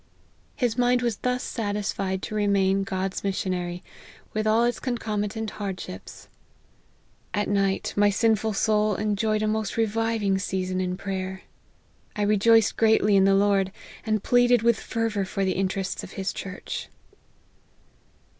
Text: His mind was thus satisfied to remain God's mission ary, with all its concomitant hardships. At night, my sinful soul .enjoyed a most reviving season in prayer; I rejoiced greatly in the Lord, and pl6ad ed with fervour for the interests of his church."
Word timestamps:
His 0.55 0.79
mind 0.79 1.03
was 1.03 1.17
thus 1.17 1.43
satisfied 1.43 2.23
to 2.23 2.33
remain 2.33 2.83
God's 2.83 3.23
mission 3.23 3.53
ary, 3.53 3.83
with 4.33 4.47
all 4.47 4.63
its 4.63 4.79
concomitant 4.79 5.51
hardships. 5.61 6.27
At 7.35 7.47
night, 7.47 7.93
my 7.95 8.09
sinful 8.09 8.53
soul 8.53 8.95
.enjoyed 8.95 9.43
a 9.43 9.47
most 9.47 9.77
reviving 9.77 10.39
season 10.39 10.81
in 10.81 10.97
prayer; 10.97 11.43
I 12.15 12.23
rejoiced 12.23 12.77
greatly 12.77 13.15
in 13.15 13.25
the 13.25 13.35
Lord, 13.35 13.71
and 14.03 14.23
pl6ad 14.23 14.51
ed 14.53 14.61
with 14.63 14.79
fervour 14.79 15.23
for 15.23 15.45
the 15.45 15.53
interests 15.53 16.03
of 16.03 16.13
his 16.13 16.33
church." 16.33 16.89